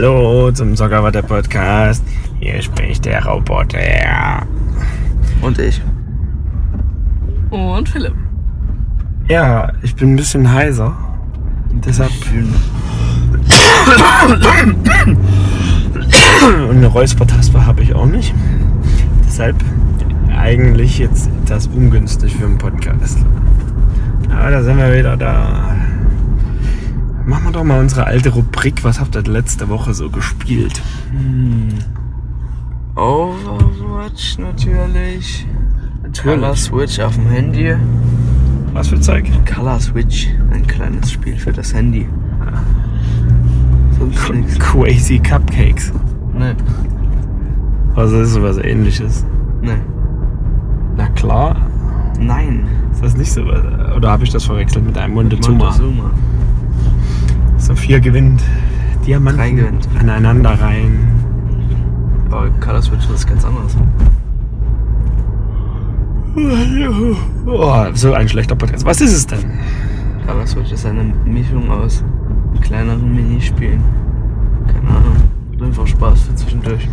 Hallo 0.00 0.52
zum 0.52 0.76
Zuckerwatte 0.76 1.24
Podcast. 1.24 2.04
Hier 2.38 2.62
spricht 2.62 3.04
der 3.04 3.26
Roboter. 3.26 4.46
Und 5.42 5.58
ich. 5.58 5.82
Und 7.50 7.88
Philipp. 7.88 8.14
Ja, 9.26 9.72
ich 9.82 9.96
bin 9.96 10.12
ein 10.12 10.16
bisschen 10.16 10.52
heiser. 10.52 10.96
Deshalb. 11.84 12.12
Und 16.60 16.76
eine 16.76 16.86
Räuspertaspe 16.86 17.66
habe 17.66 17.82
ich 17.82 17.92
auch 17.92 18.06
nicht. 18.06 18.32
Deshalb 19.26 19.56
eigentlich 20.32 21.00
jetzt 21.00 21.28
etwas 21.42 21.66
ungünstig 21.66 22.36
für 22.36 22.44
einen 22.44 22.58
Podcast. 22.58 23.18
Aber 24.30 24.52
da 24.52 24.62
sind 24.62 24.76
wir 24.78 24.96
wieder 24.96 25.16
da. 25.16 25.77
Machen 27.28 27.44
wir 27.44 27.52
doch 27.52 27.64
mal 27.64 27.78
unsere 27.80 28.06
alte 28.06 28.30
Rubrik. 28.30 28.82
Was 28.84 28.98
habt 29.00 29.14
ihr 29.14 29.22
letzte 29.22 29.68
Woche 29.68 29.92
so 29.92 30.08
gespielt? 30.08 30.80
Overwatch 32.96 34.38
natürlich. 34.38 35.46
Color 36.22 36.56
Switch 36.56 36.98
auf 37.00 37.14
dem 37.16 37.26
Handy. 37.28 37.74
Was 38.72 38.88
für 38.88 39.00
Zeug? 39.00 39.30
Color 39.46 39.78
Switch, 39.78 40.28
ein 40.52 40.66
kleines 40.66 41.12
Spiel 41.12 41.36
für 41.36 41.52
das 41.52 41.74
Handy. 41.74 42.08
Sonst 43.98 44.30
nichts. 44.32 44.58
Crazy 44.58 45.18
Cupcakes. 45.18 45.92
Nee, 46.32 46.54
Also 47.94 48.20
ist 48.20 48.32
sowas 48.32 48.56
ähnliches. 48.58 49.26
nee. 49.60 49.72
Na 50.96 51.06
klar. 51.10 51.56
Nein. 52.18 52.66
Ist 52.90 53.04
das 53.04 53.16
nicht 53.16 53.30
so? 53.32 53.42
Oder 53.42 54.10
habe 54.10 54.24
ich 54.24 54.30
das 54.30 54.44
verwechselt 54.44 54.84
mit 54.86 54.96
einem 54.98 55.14
Montezuma? 55.14 55.64
Montezuma. 55.66 56.10
Sophia 57.68 57.98
gewinnt. 57.98 58.42
Diamanten 59.06 59.38
Drei 59.38 59.50
gewinnt. 59.50 59.86
aneinander 60.00 60.58
rein. 60.58 61.06
Aber 62.30 62.48
Color 62.60 62.80
Switch 62.80 63.06
ist 63.10 63.26
ganz 63.28 63.44
anderes. 63.44 63.76
Oh, 67.46 67.84
so 67.92 68.14
ein 68.14 68.26
schlechter 68.26 68.56
Podcast. 68.56 68.86
Was 68.86 69.02
ist 69.02 69.12
es 69.12 69.26
denn? 69.26 69.40
Color 70.26 70.46
Switch 70.46 70.72
ist 70.72 70.86
eine 70.86 71.04
Mischung 71.26 71.70
aus 71.70 72.02
kleineren 72.62 73.14
Minispielen. 73.14 73.82
Keine 74.66 74.88
Ahnung. 74.88 75.16
Hat 75.52 75.62
einfach 75.62 75.86
Spaß 75.86 76.22
für 76.22 76.34
zwischendurch. 76.36 76.88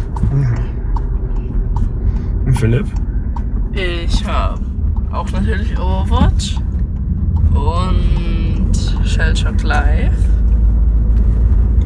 Und 2.45 2.53
Philipp? 2.57 2.87
Ich 3.71 4.25
habe 4.27 4.59
auch 5.13 5.31
natürlich 5.31 5.79
Overwatch 5.79 6.57
und 7.53 8.71
Shellshock 9.05 9.63
Live 9.63 10.11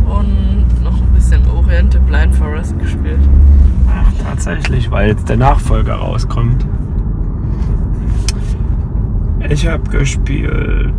und 0.09 0.83
noch 0.83 0.99
ein 1.01 1.07
bisschen 1.13 1.41
Orient 1.49 1.93
the 1.93 1.99
Blind 1.99 2.35
Forest 2.35 2.77
gespielt. 2.79 3.19
Ach, 3.87 4.11
tatsächlich, 4.23 4.89
weil 4.91 5.09
jetzt 5.09 5.29
der 5.29 5.37
Nachfolger 5.37 5.95
rauskommt. 5.95 6.65
Ich 9.49 9.67
habe 9.67 9.89
gespielt 9.89 10.93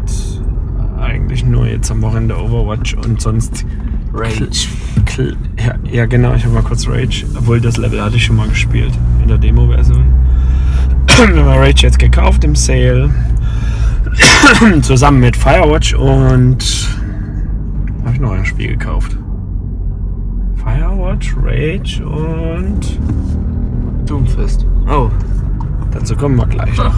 eigentlich 0.98 1.44
nur 1.44 1.66
jetzt 1.66 1.90
am 1.90 2.02
Wochenende 2.02 2.36
Overwatch 2.36 2.94
und 2.94 3.20
sonst 3.20 3.64
Rage. 4.12 4.48
Kl- 5.06 5.36
Ja, 5.64 5.74
ja, 5.90 6.06
genau, 6.06 6.34
ich 6.34 6.44
habe 6.44 6.54
mal 6.54 6.62
kurz 6.62 6.86
Rage, 6.88 7.24
obwohl 7.36 7.60
das 7.60 7.76
Level 7.76 8.02
hatte 8.02 8.16
ich 8.16 8.24
schon 8.24 8.36
mal 8.36 8.48
gespielt 8.48 8.92
in 9.22 9.28
der 9.28 9.38
Demo-Version. 9.38 10.04
Wir 11.06 11.44
haben 11.44 11.48
Rage 11.48 11.82
jetzt 11.86 11.98
gekauft 11.98 12.44
im 12.44 12.54
Sale. 12.56 13.10
Zusammen 14.82 15.20
mit 15.20 15.36
Firewatch 15.36 15.94
und. 15.94 16.88
Habe 18.10 18.16
ich 18.16 18.22
noch 18.22 18.32
ein 18.32 18.44
Spiel 18.44 18.76
gekauft? 18.76 19.16
Firewatch, 20.56 21.36
Rage 21.44 22.04
und. 22.04 22.98
Doomfist. 24.04 24.66
Oh, 24.88 25.08
Dazu 25.92 26.16
kommen 26.16 26.34
wir 26.34 26.46
gleich 26.46 26.76
noch. 26.76 26.96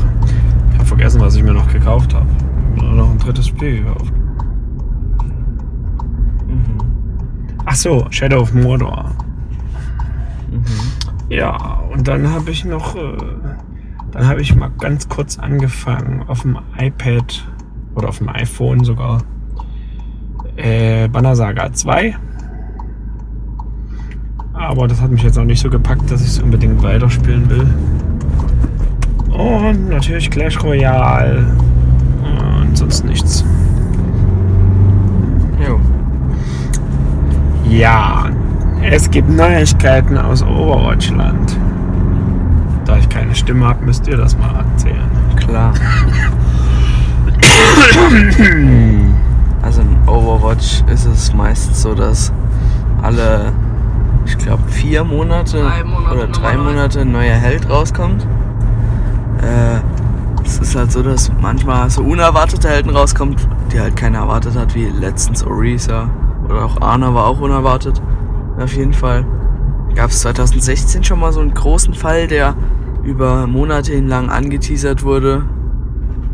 Ich 0.70 0.78
habe 0.78 0.86
vergessen, 0.86 1.20
was 1.20 1.36
ich 1.36 1.42
mir 1.42 1.52
noch 1.52 1.70
gekauft 1.70 2.14
habe. 2.14 2.24
Ich 2.74 2.80
habe 2.82 2.92
mir 2.92 2.96
noch 2.96 3.10
ein 3.10 3.18
drittes 3.18 3.46
Spiel 3.48 3.84
gekauft. 3.84 4.10
Ach 7.66 7.74
so, 7.74 8.06
Shadow 8.08 8.40
of 8.40 8.54
Mordor. 8.54 9.14
Ja, 11.28 11.82
und 11.92 12.08
dann 12.08 12.30
habe 12.30 12.50
ich 12.50 12.64
noch, 12.64 12.96
äh, 12.96 13.18
dann 14.12 14.26
habe 14.26 14.40
ich 14.40 14.56
mal 14.56 14.70
ganz 14.78 15.10
kurz 15.10 15.38
angefangen 15.38 16.22
auf 16.26 16.40
dem 16.40 16.58
iPad 16.78 17.46
oder 17.96 18.08
auf 18.08 18.16
dem 18.16 18.30
iPhone 18.30 18.82
sogar. 18.82 19.20
Äh, 20.62 21.08
Banner 21.08 21.34
Saga 21.34 21.72
2. 21.72 22.14
Aber 24.54 24.86
das 24.86 25.00
hat 25.00 25.10
mich 25.10 25.22
jetzt 25.24 25.36
auch 25.38 25.44
nicht 25.44 25.60
so 25.60 25.68
gepackt, 25.68 26.08
dass 26.10 26.20
ich 26.22 26.28
es 26.28 26.38
unbedingt 26.40 26.82
weiterspielen 26.82 27.50
will. 27.50 27.66
Und 29.36 29.88
natürlich 29.88 30.30
Clash 30.30 30.62
Royale. 30.62 31.44
Und 32.60 32.78
sonst 32.78 33.04
nichts. 33.04 33.44
jo. 35.66 35.80
Ja, 37.68 38.26
es 38.82 39.10
gibt 39.10 39.28
Neuigkeiten 39.30 40.16
aus 40.16 40.42
Overwatch-Land. 40.42 41.56
Da 42.84 42.98
ich 42.98 43.08
keine 43.08 43.34
Stimme 43.34 43.66
habe, 43.66 43.84
müsst 43.84 44.06
ihr 44.06 44.16
das 44.16 44.36
mal 44.38 44.64
erzählen. 44.72 45.10
Klar. 45.36 45.72
Also 49.62 49.80
in 49.80 49.96
Overwatch 50.08 50.82
ist 50.92 51.06
es 51.06 51.32
meist 51.32 51.74
so, 51.74 51.94
dass 51.94 52.32
alle, 53.00 53.52
ich 54.26 54.36
glaube, 54.38 54.62
vier 54.68 55.04
Monate, 55.04 55.62
Drei 55.62 55.84
Monate 55.84 56.14
oder 56.14 56.26
drei. 56.26 56.56
Monate 56.56 57.00
ein 57.00 57.12
neuer 57.12 57.34
Held 57.34 57.68
rauskommt. 57.70 58.26
Äh, 59.40 59.80
es 60.44 60.58
ist 60.58 60.74
halt 60.74 60.90
so, 60.90 61.02
dass 61.02 61.30
manchmal 61.40 61.88
so 61.90 62.02
unerwartete 62.02 62.68
Helden 62.68 62.90
rauskommt, 62.90 63.46
die 63.72 63.80
halt 63.80 63.96
keiner 63.96 64.18
erwartet 64.18 64.56
hat, 64.56 64.74
wie 64.74 64.86
letztens 64.86 65.44
Orisa 65.44 66.08
oder 66.48 66.64
auch 66.64 66.80
Ana 66.80 67.14
war 67.14 67.26
auch 67.26 67.40
unerwartet. 67.40 68.02
Auf 68.58 68.74
jeden 68.74 68.92
Fall 68.92 69.24
gab 69.94 70.10
es 70.10 70.20
2016 70.20 71.04
schon 71.04 71.20
mal 71.20 71.32
so 71.32 71.40
einen 71.40 71.54
großen 71.54 71.94
Fall, 71.94 72.26
der 72.26 72.54
über 73.02 73.46
Monate 73.46 73.92
hinlang 73.92 74.30
angeteasert 74.30 75.02
wurde. 75.04 75.44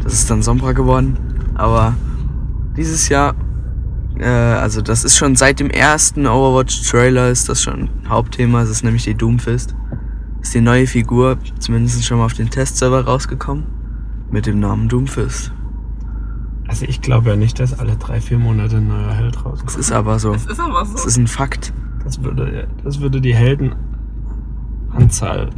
Das 0.02 0.14
ist 0.14 0.30
dann 0.30 0.42
Sombra 0.42 0.72
geworden. 0.72 1.16
Aber 1.54 1.94
dieses 2.78 3.10
Jahr, 3.10 3.34
äh, 4.18 4.24
also 4.26 4.80
das 4.80 5.04
ist 5.04 5.18
schon 5.18 5.36
seit 5.36 5.60
dem 5.60 5.68
ersten 5.68 6.26
Overwatch-Trailer 6.26 7.28
ist 7.30 7.48
das 7.48 7.62
schon 7.62 7.90
Hauptthema. 8.08 8.60
Das 8.60 8.70
ist 8.70 8.84
nämlich 8.84 9.04
die 9.04 9.14
Doomfist. 9.14 9.74
Ist 10.40 10.54
die 10.54 10.60
neue 10.60 10.86
Figur, 10.86 11.36
zumindest 11.58 12.04
schon 12.04 12.18
mal 12.18 12.24
auf 12.24 12.34
den 12.34 12.48
Testserver 12.48 13.04
rausgekommen. 13.04 13.64
Mit 14.30 14.46
dem 14.46 14.60
Namen 14.60 14.88
Doomfist. 14.88 15.52
Also 16.68 16.84
ich 16.86 17.00
glaube 17.00 17.30
ja 17.30 17.36
nicht, 17.36 17.58
dass 17.60 17.78
alle 17.78 17.96
drei, 17.96 18.20
vier 18.20 18.38
Monate 18.38 18.76
ein 18.76 18.88
neuer 18.88 19.12
Held 19.12 19.36
Das 19.36 19.44
rauskommt. 19.44 19.78
ist 19.78 19.92
aber 19.92 20.18
so. 20.18 20.34
Es 20.34 20.46
ist 20.46 20.60
aber 20.60 20.80
Das 20.80 21.02
so. 21.02 21.08
ist 21.08 21.16
ein 21.16 21.26
Fakt. 21.26 21.72
Das 22.04 22.22
würde, 22.22 22.68
das 22.84 23.00
würde 23.00 23.20
die 23.20 23.34
Heldenanzahl 23.34 25.50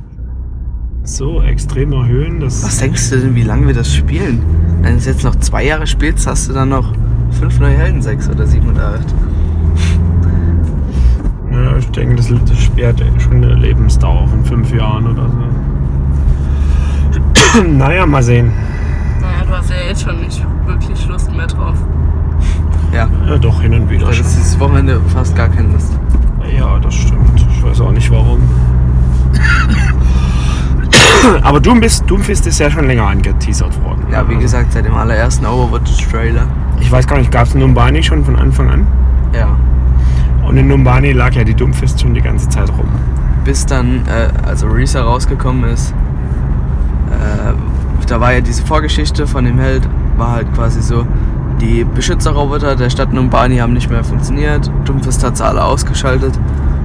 so 1.02 1.42
extrem 1.42 1.92
erhöhen, 1.92 2.40
dass... 2.40 2.62
Was 2.64 2.78
denkst 2.78 3.10
du 3.10 3.18
denn, 3.18 3.34
wie 3.34 3.42
lange 3.42 3.66
wir 3.66 3.74
das 3.74 3.92
spielen? 3.92 4.40
Wenn 4.82 4.92
du 4.92 4.98
es 4.98 5.06
jetzt 5.06 5.24
noch 5.24 5.34
zwei 5.36 5.64
Jahre 5.64 5.86
spielst, 5.86 6.26
hast 6.26 6.48
du 6.48 6.52
dann 6.52 6.68
noch 6.68 6.92
fünf 7.32 7.58
neue 7.60 7.76
Helden, 7.76 8.02
sechs 8.02 8.28
oder 8.28 8.46
sieben 8.46 8.70
oder 8.70 8.94
acht. 8.94 9.14
Ja, 11.52 11.76
ich 11.76 11.90
denke, 11.90 12.16
das, 12.16 12.32
das 12.48 12.58
sperrt 12.58 13.02
schon 13.18 13.36
eine 13.36 13.54
Lebensdauer 13.54 14.26
von 14.28 14.44
fünf 14.44 14.72
Jahren 14.72 15.06
oder 15.06 15.26
so. 17.52 17.62
naja, 17.68 18.06
mal 18.06 18.22
sehen. 18.22 18.52
Naja, 19.20 19.44
du 19.46 19.56
hast 19.56 19.70
ja 19.70 19.76
jetzt 19.88 20.02
schon 20.02 20.20
nicht 20.20 20.44
wirklich 20.66 21.06
Lust 21.08 21.32
mehr 21.34 21.46
drauf. 21.46 21.76
Ja. 22.92 23.08
Ja, 23.26 23.38
doch, 23.38 23.60
hin 23.60 23.74
und 23.74 23.90
wieder 23.90 24.06
schon. 24.12 24.24
hattest 24.24 24.36
dieses 24.36 24.58
Wochenende 24.58 25.00
fast 25.08 25.36
gar 25.36 25.48
keine 25.48 25.72
Lust. 25.72 25.92
Ja, 26.56 26.78
das 26.78 26.94
stimmt. 26.94 27.46
Ich 27.50 27.62
weiß 27.62 27.80
auch 27.80 27.92
nicht 27.92 28.10
warum. 28.10 28.40
Aber 31.42 31.60
Doomfist, 31.60 32.04
Doomfist 32.08 32.46
ist 32.46 32.58
ja 32.58 32.70
schon 32.70 32.86
länger 32.86 33.06
angeteasert 33.06 33.80
worden. 33.84 34.04
Ja, 34.10 34.22
wie 34.26 34.30
Also, 34.34 34.40
gesagt, 34.40 34.72
seit 34.72 34.86
dem 34.86 34.94
allerersten 34.94 35.46
Overwatch-Trailer. 35.46 36.46
Ich 36.90 36.96
weiß 36.96 37.06
gar 37.06 37.18
nicht, 37.18 37.30
gab 37.30 37.46
es 37.46 37.54
Numbani 37.54 38.02
schon 38.02 38.24
von 38.24 38.34
Anfang 38.34 38.68
an? 38.68 38.84
Ja. 39.32 39.56
Und 40.44 40.56
in 40.56 40.66
Numbani 40.66 41.12
lag 41.12 41.32
ja 41.34 41.44
die 41.44 41.54
Doomfist 41.54 42.00
schon 42.00 42.14
die 42.14 42.20
ganze 42.20 42.48
Zeit 42.48 42.68
rum. 42.68 42.88
Bis 43.44 43.64
dann, 43.64 44.00
äh, 44.08 44.26
also 44.44 44.66
Risa 44.66 45.00
rausgekommen 45.02 45.70
ist, 45.70 45.94
äh, 47.12 47.52
da 48.08 48.20
war 48.20 48.32
ja 48.32 48.40
diese 48.40 48.64
Vorgeschichte 48.66 49.28
von 49.28 49.44
dem 49.44 49.60
Held, 49.60 49.88
war 50.16 50.32
halt 50.32 50.52
quasi 50.52 50.82
so, 50.82 51.06
die 51.60 51.84
Beschützerroboter 51.84 52.74
der 52.74 52.90
Stadt 52.90 53.12
Numbani 53.12 53.58
haben 53.58 53.72
nicht 53.74 53.88
mehr 53.88 54.02
funktioniert, 54.02 54.68
Doomfist 54.84 55.22
hat 55.22 55.36
sie 55.36 55.44
alle 55.44 55.62
ausgeschaltet 55.62 56.36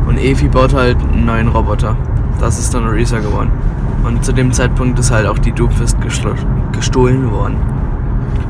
und 0.08 0.20
Evi 0.20 0.50
baut 0.50 0.76
halt 0.76 0.98
einen 1.02 1.26
neuen 1.26 1.48
Roboter. 1.48 1.96
Das 2.40 2.60
ist 2.60 2.76
dann 2.76 2.86
Risa 2.86 3.18
geworden. 3.18 3.50
Und 4.04 4.24
zu 4.24 4.34
dem 4.34 4.52
Zeitpunkt 4.54 5.00
ist 5.00 5.10
halt 5.10 5.26
auch 5.26 5.40
die 5.40 5.52
Doomfist 5.52 5.98
geschlo- 6.00 6.36
gestohlen 6.74 7.32
worden. 7.32 7.56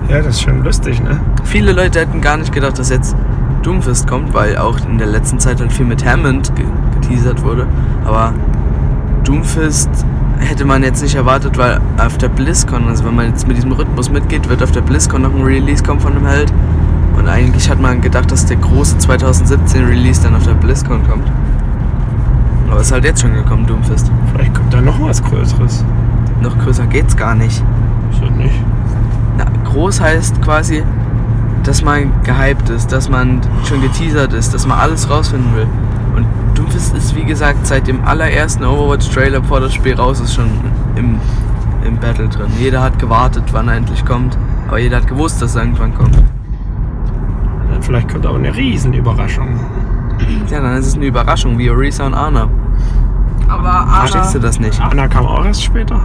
Ja, 0.09 0.17
das 0.21 0.35
ist 0.35 0.41
schon 0.41 0.63
lustig, 0.63 1.01
ne? 1.01 1.19
Viele 1.43 1.71
Leute 1.71 1.99
hätten 1.99 2.21
gar 2.21 2.37
nicht 2.37 2.53
gedacht, 2.53 2.77
dass 2.77 2.89
jetzt 2.89 3.15
Doomfist 3.63 4.07
kommt, 4.07 4.33
weil 4.33 4.57
auch 4.57 4.77
in 4.87 4.99
der 4.99 5.07
letzten 5.07 5.39
Zeit 5.39 5.59
halt 5.59 5.73
viel 5.73 5.85
mit 5.85 6.05
Hammond 6.05 6.55
ge 6.55 6.65
geteasert 7.01 7.43
wurde. 7.43 7.67
Aber 8.05 8.33
Doomfist 9.23 9.89
hätte 10.39 10.65
man 10.65 10.83
jetzt 10.83 11.01
nicht 11.01 11.15
erwartet, 11.15 11.57
weil 11.57 11.81
auf 11.97 12.17
der 12.17 12.29
BlizzCon, 12.29 12.87
also 12.87 13.03
wenn 13.05 13.15
man 13.15 13.29
jetzt 13.29 13.47
mit 13.47 13.57
diesem 13.57 13.71
Rhythmus 13.71 14.11
mitgeht, 14.11 14.47
wird 14.49 14.61
auf 14.61 14.71
der 14.71 14.81
BlizzCon 14.81 15.23
noch 15.23 15.33
ein 15.33 15.41
Release 15.41 15.83
kommen 15.83 15.99
von 15.99 16.13
dem 16.13 16.25
Held. 16.25 16.53
Und 17.17 17.27
eigentlich 17.27 17.69
hat 17.69 17.79
man 17.79 18.01
gedacht, 18.01 18.31
dass 18.31 18.45
der 18.45 18.57
große 18.57 18.99
2017 18.99 19.85
Release 19.85 20.21
dann 20.21 20.35
auf 20.35 20.43
der 20.43 20.53
BlizzCon 20.53 21.01
kommt. 21.07 21.31
Aber 22.69 22.81
ist 22.81 22.91
halt 22.91 23.05
jetzt 23.05 23.21
schon 23.21 23.33
gekommen, 23.33 23.65
Doomfist. 23.65 24.11
Vielleicht 24.31 24.53
kommt 24.53 24.71
da 24.73 24.81
noch 24.81 25.01
was 25.01 25.23
Größeres. 25.23 25.83
Noch 26.41 26.57
größer 26.59 26.85
geht's 26.85 27.15
gar 27.15 27.33
nicht. 27.33 27.63
So 28.19 28.25
nicht. 28.29 28.61
Na, 29.37 29.45
groß 29.65 30.01
heißt 30.01 30.41
quasi, 30.41 30.83
dass 31.63 31.83
man 31.83 32.11
gehypt 32.23 32.69
ist, 32.69 32.91
dass 32.91 33.09
man 33.09 33.41
schon 33.67 33.81
geteasert 33.81 34.33
ist, 34.33 34.53
dass 34.53 34.65
man 34.67 34.77
alles 34.77 35.09
rausfinden 35.09 35.55
will. 35.55 35.67
Und 36.15 36.25
Doomfist 36.57 36.95
ist 36.95 37.15
wie 37.15 37.23
gesagt 37.25 37.65
seit 37.65 37.87
dem 37.87 38.03
allerersten 38.05 38.63
Overwatch-Trailer, 38.63 39.41
bevor 39.41 39.59
das 39.59 39.73
Spiel 39.73 39.95
raus 39.95 40.19
ist, 40.19 40.35
schon 40.35 40.45
im, 40.95 41.19
im 41.83 41.97
Battle 41.97 42.27
drin. 42.29 42.47
Jeder 42.59 42.81
hat 42.81 42.99
gewartet, 42.99 43.43
wann 43.51 43.67
er 43.67 43.75
endlich 43.75 44.05
kommt. 44.05 44.37
Aber 44.67 44.77
jeder 44.79 44.97
hat 44.97 45.07
gewusst, 45.07 45.41
dass 45.41 45.55
er 45.55 45.63
irgendwann 45.63 45.93
kommt. 45.95 46.15
Dann 46.15 47.81
Vielleicht 47.81 48.09
kommt 48.11 48.25
auch 48.25 48.35
eine 48.35 48.55
Riesenüberraschung. 48.55 49.59
Ja, 50.49 50.61
dann 50.61 50.77
ist 50.77 50.87
es 50.87 50.95
eine 50.95 51.05
Überraschung, 51.05 51.57
wie 51.57 51.69
Orisa 51.69 52.05
und 52.05 52.13
Anna. 52.13 52.47
Aber 53.47 53.69
Anna, 53.69 53.99
Verstehst 54.07 54.35
du 54.35 54.39
das 54.39 54.59
nicht? 54.59 54.79
Anna 54.81 55.07
kam 55.07 55.25
auch 55.25 55.43
erst 55.45 55.63
später. 55.63 55.99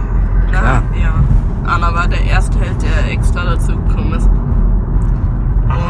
klar. 0.49 0.83
Ja, 1.01 1.13
Anna 1.63 1.93
war 1.93 2.07
der 2.07 2.23
erste 2.23 2.59
Held, 2.59 2.81
der 2.81 3.11
extra 3.11 3.45
dazu 3.45 3.75
gekommen 3.75 4.13
ist. 4.13 4.29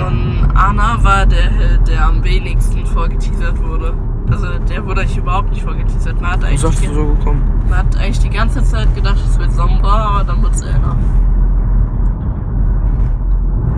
Und 0.07 0.47
Anna 0.55 1.03
war 1.03 1.25
der 1.25 1.49
Held, 1.49 1.87
der 1.87 2.07
am 2.07 2.23
wenigsten 2.23 2.85
vorgeteasert 2.85 3.61
wurde. 3.63 3.93
Also 4.29 4.47
der 4.69 4.85
wurde 4.85 5.01
eigentlich 5.01 5.17
überhaupt 5.17 5.49
nicht 5.49 5.63
vorgeteasert. 5.63 6.21
Man 6.21 6.31
hat 6.31 6.43
eigentlich, 6.43 6.61
sagst 6.61 6.85
du 6.85 6.93
so 6.93 7.05
gekommen. 7.07 7.41
man 7.69 7.79
hat 7.79 7.97
eigentlich 7.97 8.19
die 8.19 8.29
ganze 8.29 8.63
Zeit 8.63 8.93
gedacht, 8.95 9.17
es 9.25 9.37
wird 9.39 9.51
Sombra, 9.51 10.05
aber 10.05 10.23
dann 10.23 10.41
wird 10.43 10.53
es 10.53 10.61
Elna. 10.61 10.95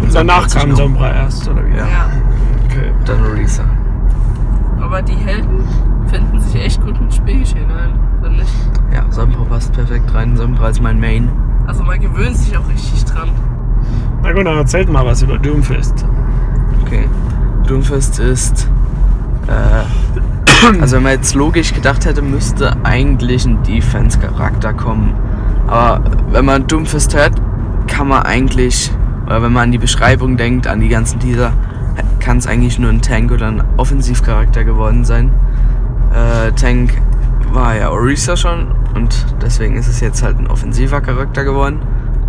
Und 0.02 0.14
danach 0.14 0.48
kam 0.50 0.76
Sombra 0.76 1.12
erst, 1.12 1.48
oder 1.48 1.66
wie? 1.66 1.78
Ja. 1.78 1.88
Ja. 1.88 2.10
Okay. 2.66 2.92
Dann 3.06 3.24
Orisa. 3.26 3.64
Aber 4.82 5.02
die 5.02 5.16
Helden 5.16 5.68
finden 6.08 6.40
sich 6.40 6.62
echt 6.62 6.84
gut 6.84 7.00
ins 7.00 7.16
Spielgeschehen 7.16 7.72
ein, 7.72 7.94
finde 8.22 8.44
ich. 8.44 8.94
Ja, 8.94 9.06
Sombra 9.10 9.44
passt 9.46 9.74
perfekt 9.74 10.14
rein. 10.14 10.36
Sombra 10.36 10.70
ist 10.70 10.82
mein 10.82 11.00
Main. 11.00 11.30
Also 11.68 11.84
man 11.84 12.00
gewöhnt 12.00 12.38
sich 12.38 12.58
auch 12.58 12.68
richtig 12.68 13.06
dran. 13.06 13.30
Na 14.22 14.32
gut, 14.32 14.46
dann 14.46 14.58
erzählt 14.58 14.90
mal 14.90 15.06
was 15.06 15.22
über 15.22 15.38
Doomfist. 15.38 16.06
Okay. 16.82 17.08
Doomfist 17.68 18.20
ist. 18.20 18.70
Äh, 19.48 19.84
also, 20.82 20.96
wenn 20.98 21.04
man 21.04 21.12
jetzt 21.14 21.36
logisch 21.36 21.74
gedacht 21.74 22.06
hätte, 22.06 22.22
müsste 22.22 22.76
eigentlich 22.84 23.46
ein 23.46 23.64
Defense-Charakter 23.64 24.74
kommen. 24.74 25.14
Aber 25.68 26.02
wenn 26.32 26.46
man 26.46 26.68
Doomfist 26.68 27.16
hört, 27.16 27.34
kann 27.88 28.08
man 28.08 28.24
eigentlich, 28.24 28.92
oder 29.26 29.42
wenn 29.42 29.54
man 29.54 29.64
an 29.64 29.72
die 29.72 29.78
Beschreibung 29.78 30.38
denkt, 30.38 30.68
an 30.68 30.80
die 30.80 30.90
ganzen 30.90 31.20
Teaser, 31.20 31.52
kann 32.20 32.38
es 32.38 32.48
eigentlich 32.48 32.80
nur 32.80 32.90
ein 32.90 33.02
Tank 33.02 33.32
oder 33.32 33.48
ein 33.48 33.64
Offensivcharakter 33.78 34.64
geworden 34.64 35.04
sein. 35.04 35.32
Äh, 36.14 36.52
Tank 36.54 36.94
war 37.52 37.76
ja 37.76 37.90
Orisa 37.90 38.38
schon 38.38 38.68
und 38.96 39.26
deswegen 39.42 39.76
ist 39.76 39.88
es 39.88 40.00
jetzt 40.00 40.24
halt 40.24 40.38
ein 40.40 40.48
offensiver 40.48 41.02
Charakter 41.02 41.44
geworden. 41.44 41.80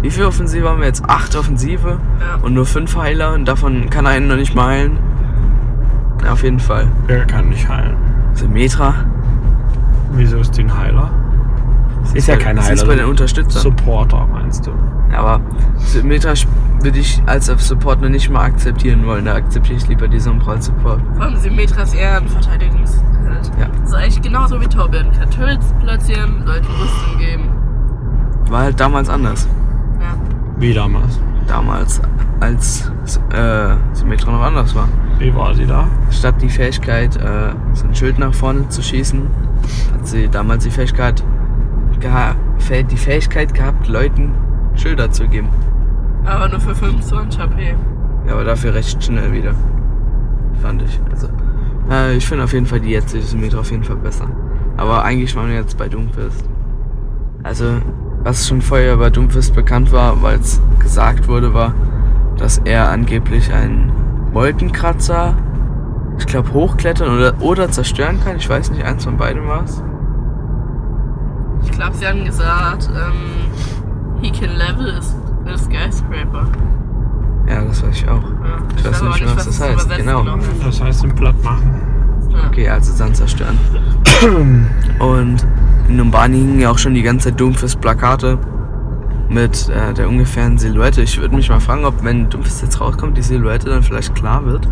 Wie 0.01 0.11
viele 0.11 0.27
Offensive 0.27 0.69
haben 0.69 0.81
wir 0.81 0.87
jetzt? 0.87 1.05
Acht 1.09 1.35
Offensive 1.37 1.99
Ja. 2.21 2.43
und 2.43 2.55
nur 2.55 2.67
fünf 2.67 2.97
Heiler 2.97 3.33
und 3.35 3.47
davon 3.47 3.89
kann 3.91 4.07
einen 4.07 4.29
noch 4.29 4.37
nicht 4.37 4.55
mal 4.55 4.69
heilen. 4.69 4.99
Ja, 6.25 6.33
auf 6.33 6.43
jeden 6.43 6.61
Fall. 6.61 6.87
Der 7.09 7.25
kann 7.27 7.49
nicht 7.49 7.69
heilen. 7.69 7.97
Symmetra. 8.35 8.95
Wieso 10.13 10.39
ist 10.39 10.57
die 10.57 10.63
ein 10.63 10.77
Heiler? 10.77 11.11
Ist 12.13 12.29
ja 12.29 12.37
kein 12.37 12.57
Sie 12.59 12.73
ist 12.73 12.83
Heiler. 12.83 12.87
bei 12.93 12.97
den 12.97 13.07
Unterstützern. 13.07 13.63
Supporter, 13.63 14.27
meinst 14.31 14.67
du? 14.67 14.73
Ja, 15.11 15.21
aber 15.21 15.41
Symmetra 15.79 16.35
würde 16.85 16.99
ich 16.99 17.21
als 17.27 17.47
Support 17.47 18.03
noch 18.03 18.11
nicht 18.11 18.31
mal 18.31 18.45
akzeptieren 18.45 19.07
wollen. 19.07 19.25
Da 19.25 19.35
akzeptiere 19.35 19.79
ich 19.79 19.89
lieber 19.89 20.07
die 20.07 20.21
Sombra 20.21 20.53
als 20.53 20.67
Support. 20.67 21.01
Vor 21.15 21.23
allem 21.23 21.37
Symmetra 21.37 21.83
ist 21.83 21.95
eher 21.95 22.19
ein 22.19 22.29
Verteidigungsheld. 22.29 23.51
Ja. 23.59 23.69
Das 23.81 23.89
ist 23.89 23.95
eigentlich 23.95 24.23
genauso 24.23 24.61
wie 24.61 24.67
Torbjörn. 24.67 25.11
Kann 25.13 25.31
Turrets 25.31 25.75
platzieren, 25.81 26.45
Leuten 26.45 26.67
Rüstung 26.67 27.19
geben. 27.19 27.49
War 28.51 28.61
halt 28.61 28.79
damals 28.79 29.09
anders. 29.09 29.49
Ja. 29.99 30.15
Wie 30.59 30.75
damals. 30.75 31.19
Damals, 31.49 32.01
als 32.41 32.91
äh, 33.33 33.75
Symmetra 33.93 34.31
noch 34.31 34.43
anders 34.43 34.75
war. 34.75 34.89
Wie 35.19 35.35
war 35.35 35.55
sie 35.55 35.67
da? 35.67 35.89
Statt 36.11 36.41
die 36.43 36.49
Fähigkeit, 36.49 37.17
äh, 37.17 37.53
so 37.73 37.87
ein 37.87 37.95
Schild 37.95 38.19
nach 38.19 38.35
vorne 38.35 38.69
zu 38.69 38.83
schießen, 38.83 39.23
hat 39.93 40.07
sie 40.07 40.29
damals 40.29 40.65
die 40.65 40.71
Fähigkeit, 40.71 41.23
die 42.91 42.97
Fähigkeit 42.97 43.55
gehabt, 43.55 43.89
Leuten 43.89 44.35
Schilder 44.75 45.11
zu 45.11 45.29
geben. 45.29 45.49
Aber 46.25 46.49
nur 46.49 46.61
für 46.61 46.75
25 46.75 47.41
HP. 47.41 47.77
Ja, 48.27 48.33
aber 48.33 48.45
dafür 48.45 48.75
recht 48.75 49.03
schnell 49.03 49.33
wieder. 49.33 49.55
Fand 50.63 50.83
ich. 50.83 51.01
Also, 51.11 51.29
äh, 51.91 52.17
ich 52.17 52.27
finde 52.27 52.45
auf 52.45 52.53
jeden 52.53 52.67
Fall 52.67 52.81
die 52.81 52.91
jetzige 52.91 53.23
Symmetrie 53.23 53.59
auf 53.59 53.71
jeden 53.71 53.85
Fall 53.85 53.97
besser. 53.97 54.27
Aber 54.77 55.05
eigentlich 55.05 55.37
waren 55.37 55.49
wir 55.49 55.57
jetzt 55.57 55.77
bei 55.77 55.89
Doomfist. 55.89 56.45
Also, 57.43 57.65
was 58.23 58.49
schon 58.49 58.63
vorher 58.63 58.97
bei 58.97 59.11
Doomfist 59.11 59.55
bekannt 59.55 59.93
war, 59.93 60.23
weil 60.23 60.41
es 60.41 60.61
gesagt 60.79 61.29
wurde, 61.29 61.53
war, 61.53 61.75
dass 62.39 62.59
er 62.59 62.91
angeblich 62.91 63.53
einen 63.53 63.93
Wolkenkratzer, 64.33 65.37
ich 66.19 66.27
glaube, 66.27 66.53
hochklettern 66.53 67.15
oder, 67.15 67.35
oder 67.41 67.71
zerstören 67.71 68.19
kann. 68.25 68.37
Ich 68.37 68.49
weiß 68.49 68.71
nicht, 68.71 68.85
eins 68.85 69.05
von 69.05 69.19
beiden 69.19 69.47
war 69.47 69.65
es. 69.65 69.83
Ich 71.65 71.71
glaube, 71.71 71.95
sie 71.95 72.07
haben 72.07 72.25
gesagt, 72.25 72.89
ähm, 72.91 74.23
he 74.23 74.31
can 74.31 74.57
level 74.57 74.89
a 75.47 75.57
skyscraper. 75.57 76.47
Ja, 77.49 77.65
das 77.65 77.83
weiß 77.83 77.97
ich 77.97 78.09
auch. 78.09 78.23
Ja. 78.23 78.59
Ich 78.77 78.85
weiß 78.85 79.03
aber 79.03 79.11
nicht, 79.11 79.27
was 79.27 79.35
das 79.37 79.47
es 79.49 79.61
heißt, 79.61 79.97
genau. 79.97 80.25
Das 80.65 80.81
heißt, 80.81 81.05
im 81.05 81.15
Platt 81.15 81.43
machen. 81.43 81.81
Ja. 82.31 82.49
Okay, 82.49 82.69
also 82.69 82.97
dann 82.97 83.15
zerstören. 83.15 83.59
Und 84.99 85.47
in 85.89 85.97
Numbani 85.97 86.39
hingen 86.39 86.61
ja 86.61 86.71
auch 86.71 86.79
schon 86.79 86.95
die 86.95 87.03
ganze 87.03 87.29
Zeit 87.29 87.41
Doomfist-Plakate 87.41 88.39
mit 89.29 89.69
äh, 89.69 89.93
der 89.95 90.09
ungefähren 90.09 90.59
Silhouette. 90.59 91.03
Ich 91.03 91.21
würde 91.21 91.35
mich 91.35 91.49
mal 91.49 91.61
fragen, 91.61 91.85
ob 91.85 92.03
wenn 92.03 92.29
Doomfist 92.31 92.63
jetzt 92.63 92.81
rauskommt, 92.81 93.17
die 93.17 93.23
Silhouette 93.23 93.69
dann 93.69 93.83
vielleicht 93.83 94.15
klar 94.15 94.45
wird. 94.45 94.69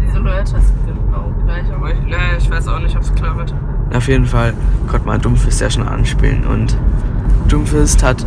Die 0.00 0.08
Silhouette 0.10 0.56
ist 0.56 0.72
genau 0.86 1.32
gleich, 1.44 1.64
aber 1.74 1.92
ich, 1.92 2.00
nee, 2.02 2.14
ich 2.38 2.50
weiß 2.50 2.68
auch 2.68 2.80
nicht, 2.80 2.96
ob 2.96 3.02
es 3.02 3.14
klar 3.14 3.36
wird. 3.36 3.54
Auf 3.94 4.08
jeden 4.08 4.26
Fall 4.26 4.54
konnte 4.88 5.06
man 5.06 5.20
Doomfist 5.20 5.60
ja 5.60 5.70
schon 5.70 5.86
anspielen. 5.86 6.44
Und 6.46 6.76
Doomfist 7.48 8.02
hat 8.02 8.24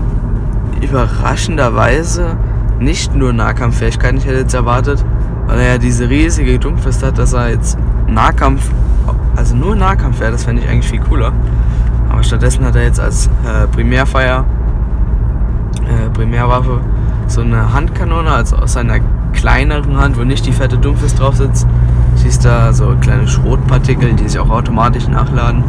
überraschenderweise 0.81 2.37
nicht 2.79 3.15
nur 3.15 3.33
Nahkampffähigkeiten, 3.33 4.17
ich 4.17 4.25
hätte 4.25 4.39
jetzt 4.39 4.53
erwartet, 4.53 5.03
weil 5.47 5.59
er 5.59 5.73
ja 5.73 5.77
diese 5.77 6.09
riesige 6.09 6.59
Doomfist 6.59 7.03
hat, 7.03 7.17
dass 7.17 7.33
er 7.33 7.49
jetzt 7.49 7.77
Nahkampf, 8.07 8.69
also 9.35 9.55
nur 9.55 9.75
Nahkampf 9.75 10.19
wäre, 10.19 10.31
das 10.31 10.43
fände 10.43 10.61
ich 10.61 10.69
eigentlich 10.69 10.87
viel 10.87 11.01
cooler. 11.01 11.31
Aber 12.09 12.23
stattdessen 12.23 12.65
hat 12.65 12.75
er 12.75 12.83
jetzt 12.83 12.99
als 12.99 13.27
äh, 13.45 13.67
Primärfeuer, 13.67 14.45
äh, 15.83 16.09
Primärwaffe 16.11 16.81
so 17.27 17.41
eine 17.41 17.73
Handkanone, 17.73 18.29
also 18.31 18.57
aus 18.57 18.73
seiner 18.73 18.99
kleineren 19.33 19.97
Hand, 19.97 20.17
wo 20.17 20.23
nicht 20.23 20.45
die 20.45 20.51
fette 20.51 20.77
Doomfist 20.77 21.19
drauf 21.19 21.35
sitzt, 21.35 21.67
schießt 22.21 22.45
da 22.45 22.73
so 22.73 22.95
kleine 22.99 23.27
Schrotpartikel, 23.27 24.13
die 24.13 24.27
sich 24.27 24.39
auch 24.39 24.49
automatisch 24.49 25.07
nachladen. 25.07 25.63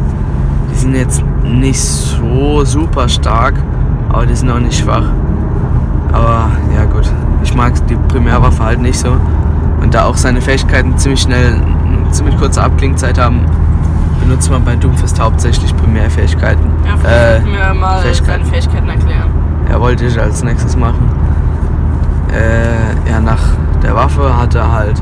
Die 0.71 0.75
sind 0.75 0.95
jetzt 0.95 1.23
nicht 1.43 1.79
so 1.79 2.63
super 2.63 3.09
stark, 3.09 3.55
aber 4.09 4.25
die 4.25 4.35
sind 4.35 4.49
auch 4.51 4.59
nicht 4.59 4.77
schwach. 4.79 5.03
Aber 6.11 6.49
ja 6.75 6.85
gut, 6.85 7.09
ich 7.43 7.53
mag 7.55 7.73
die 7.87 7.95
Primärwaffe 7.95 8.63
halt 8.63 8.79
nicht 8.81 8.99
so. 8.99 9.15
Und 9.81 9.93
da 9.93 10.05
auch 10.05 10.17
seine 10.17 10.41
Fähigkeiten 10.41 10.97
ziemlich 10.97 11.21
schnell, 11.21 11.53
eine 11.55 12.11
ziemlich 12.11 12.37
kurze 12.37 12.61
Abklingzeit 12.63 13.17
haben, 13.19 13.41
benutzt 14.21 14.51
man 14.51 14.63
bei 14.65 14.75
Doomfist 14.75 15.19
hauptsächlich 15.21 15.75
Primärfähigkeiten. 15.77 16.65
Ja, 16.85 16.93
Äh, 16.93 16.97
vielleicht 17.41 17.45
mir 17.45 17.73
mal 17.79 17.99
Fähigkeiten. 18.01 18.43
seine 18.43 18.45
Fähigkeiten 18.45 18.89
erklären. 18.89 19.29
Ja, 19.71 19.79
wollte 19.79 20.05
ich 20.05 20.19
als 20.19 20.43
nächstes 20.43 20.75
machen. 20.75 21.09
Äh, 22.33 23.09
ja, 23.09 23.19
nach 23.21 23.39
der 23.83 23.95
Waffe 23.95 24.35
hat 24.37 24.53
er 24.55 24.71
halt 24.71 24.99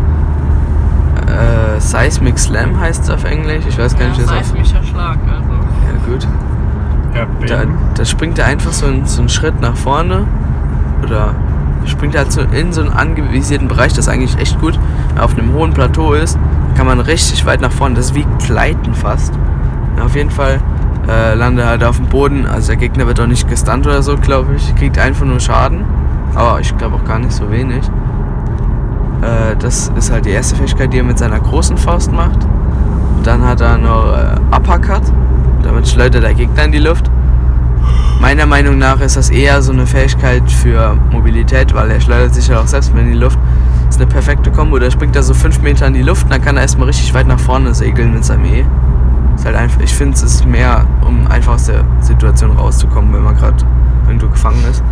äh, 1.27 1.79
Seismic 1.79 2.37
Slam 2.39 2.79
heißt 2.79 3.03
es 3.03 3.09
auf 3.09 3.23
Englisch. 3.23 3.65
Ich 3.67 3.77
weiß 3.77 3.93
gar 3.97 4.03
Ja, 4.03 4.07
nicht, 4.09 4.19
wie 4.19 4.23
es 4.23 4.29
auf. 4.29 4.35
seismischer 4.37 4.83
Schlag, 4.83 5.17
also. 5.27 5.49
Ja, 5.49 6.11
gut. 6.13 6.27
Da, 7.47 7.63
da 7.95 8.05
springt 8.05 8.37
er 8.39 8.45
einfach 8.45 8.71
so, 8.71 8.85
einen- 8.85 9.05
so 9.05 9.19
einen 9.21 9.29
Schritt 9.29 9.59
nach 9.61 9.75
vorne. 9.75 10.25
Oder 11.03 11.29
springt 11.85 12.17
halt 12.17 12.31
so 12.31 12.41
in 12.41 12.73
so 12.73 12.81
einen 12.81 12.91
angevisierten 12.91 13.67
Bereich, 13.67 13.93
das 13.93 14.07
eigentlich 14.09 14.37
echt 14.39 14.59
gut 14.59 14.77
auf 15.19 15.37
einem 15.37 15.53
hohen 15.53 15.71
Plateau 15.73 16.13
ist. 16.13 16.37
Kann 16.75 16.85
man 16.85 16.99
richtig 16.99 17.45
weit 17.45 17.61
nach 17.61 17.71
vorne. 17.71 17.95
Das 17.95 18.07
ist 18.07 18.15
wie 18.15 18.25
Gleiten 18.45 18.93
fast. 18.93 19.33
Ja, 19.97 20.03
auf 20.05 20.15
jeden 20.15 20.29
Fall 20.31 20.59
äh, 21.07 21.33
landet 21.35 21.63
er 21.65 21.69
halt 21.71 21.83
auf 21.83 21.95
dem 21.97 22.07
Boden. 22.07 22.45
Also 22.45 22.67
der 22.67 22.75
Gegner 22.77 23.07
wird 23.07 23.19
auch 23.21 23.27
nicht 23.27 23.47
gestunt 23.47 23.87
oder 23.87 24.01
so, 24.03 24.17
glaube 24.17 24.55
ich. 24.55 24.75
Kriegt 24.75 24.97
einfach 24.99 25.25
nur 25.25 25.39
Schaden. 25.39 25.85
Aber 26.35 26.59
ich 26.59 26.75
glaube 26.77 26.95
auch 26.97 27.05
gar 27.05 27.19
nicht 27.19 27.31
so 27.31 27.49
wenig. 27.49 27.89
Äh, 29.21 29.55
das 29.57 29.91
ist 29.95 30.11
halt 30.11 30.25
die 30.25 30.31
erste 30.31 30.55
Fähigkeit, 30.55 30.91
die 30.93 30.97
er 30.99 31.03
mit 31.03 31.17
seiner 31.17 31.39
großen 31.39 31.77
Faust 31.77 32.11
macht. 32.11 32.39
Dann 33.23 33.43
hat 33.45 33.61
er 33.61 33.77
noch 33.77 34.13
äh, 34.13 34.55
Uppercut. 34.55 35.01
Damit 35.77 35.91
schleudert 35.91 36.23
der 36.23 36.33
Gegner 36.33 36.63
in 36.63 36.71
die 36.71 36.79
Luft. 36.79 37.05
Meiner 38.19 38.47
Meinung 38.47 38.79
nach 38.79 38.99
ist 38.99 39.15
das 39.15 39.29
eher 39.29 39.61
so 39.61 39.71
eine 39.71 39.85
Fähigkeit 39.85 40.41
für 40.49 40.97
Mobilität, 41.11 41.71
weil 41.75 41.91
er 41.91 42.01
schleudert 42.01 42.33
sich 42.33 42.47
ja 42.47 42.61
auch 42.61 42.65
selbst 42.65 42.95
mit 42.95 43.03
in 43.03 43.11
die 43.11 43.17
Luft. 43.19 43.37
ist 43.87 44.01
eine 44.01 44.07
perfekte 44.07 44.49
Kombo. 44.49 44.79
Da 44.79 44.89
springt 44.89 45.15
er 45.15 45.21
so 45.21 45.35
5 45.35 45.61
Meter 45.61 45.85
in 45.85 45.93
die 45.93 46.01
Luft, 46.01 46.25
dann 46.31 46.41
kann 46.41 46.55
er 46.55 46.63
erstmal 46.63 46.87
richtig 46.87 47.13
weit 47.13 47.27
nach 47.27 47.39
vorne 47.39 47.75
segeln 47.75 48.11
mit 48.11 48.25
seinem 48.25 48.45
E. 48.45 48.65
Ist 49.35 49.45
halt 49.45 49.55
einfach, 49.55 49.79
ich 49.79 49.93
finde, 49.93 50.15
es 50.15 50.23
ist 50.23 50.47
mehr, 50.47 50.83
um 51.05 51.27
einfach 51.27 51.53
aus 51.53 51.65
der 51.65 51.85
Situation 51.99 52.57
rauszukommen, 52.57 53.13
wenn 53.13 53.21
man 53.21 53.37
gerade 53.37 53.63
irgendwo 54.07 54.29
gefangen 54.29 54.63
ist. 54.71 54.83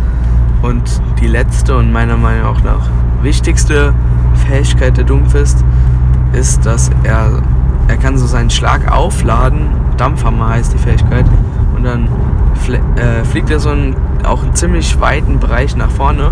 Und 0.62 1.02
die 1.20 1.26
letzte 1.26 1.76
und 1.76 1.90
meiner 1.90 2.16
Meinung 2.16 2.58
nach 2.62 2.88
wichtigste 3.22 3.92
Fähigkeit 4.46 4.96
der 4.96 5.02
Doomfist 5.04 5.64
ist, 6.32 6.64
dass 6.64 6.92
er, 7.02 7.42
er 7.88 7.96
kann 7.96 8.18
so 8.18 8.26
seinen 8.26 8.50
Schlag 8.50 8.90
aufladen, 8.90 9.68
Dampfhammer 9.96 10.48
heißt 10.48 10.72
die 10.72 10.78
Fähigkeit, 10.78 11.26
und 11.74 11.84
dann 11.84 12.08
äh, 12.96 13.24
fliegt 13.24 13.50
er 13.50 13.60
so 13.60 13.70
einen, 13.70 13.96
auch 14.24 14.42
einen 14.42 14.54
ziemlich 14.54 15.00
weiten 15.00 15.38
Bereich 15.38 15.76
nach 15.76 15.90
vorne. 15.90 16.30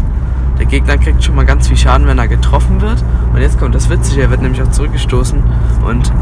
Der 0.58 0.66
Gegner 0.66 0.96
kriegt 0.98 1.22
schon 1.22 1.34
mal 1.34 1.44
ganz 1.44 1.68
viel 1.68 1.76
Schaden, 1.76 2.06
wenn 2.06 2.18
er 2.18 2.28
getroffen 2.28 2.80
wird. 2.80 3.04
Und 3.32 3.40
jetzt 3.40 3.58
kommt 3.58 3.74
das 3.74 3.90
Witzige, 3.90 4.22
er 4.22 4.30
wird 4.30 4.42
nämlich 4.42 4.62
auch 4.62 4.70
zurückgestoßen 4.70 5.42
und 5.86 6.12